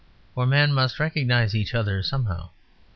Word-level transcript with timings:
For 0.33 0.47
men 0.47 0.73
must 0.73 0.99
recognise 0.99 1.53
each 1.53 1.75
other 1.75 2.01
somehow. 2.01 2.49